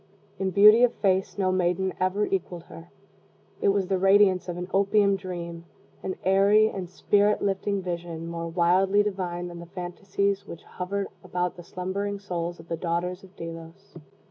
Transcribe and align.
In 0.39 0.49
beauty 0.49 0.81
of 0.83 0.95
face 0.95 1.37
no 1.37 1.51
maiden 1.51 1.93
ever 1.99 2.25
equaled 2.25 2.63
her. 2.63 2.89
It 3.61 3.67
was 3.67 3.85
the 3.85 3.99
radiance 3.99 4.49
of 4.49 4.57
an 4.57 4.67
opium 4.73 5.15
dream 5.15 5.65
an 6.01 6.15
airy 6.23 6.69
and 6.69 6.89
spirit 6.89 7.39
lifting 7.39 7.83
vision 7.83 8.25
more 8.25 8.47
wildly 8.47 9.03
divine 9.03 9.47
than 9.47 9.59
the 9.59 9.67
phantasies 9.67 10.47
which 10.47 10.63
hovered 10.63 11.05
about 11.23 11.55
the 11.55 11.63
slumbering 11.63 12.17
souls 12.17 12.59
of 12.59 12.67
the 12.67 12.77
daughters 12.77 13.23
of 13.23 13.35
Delos. 13.35 13.93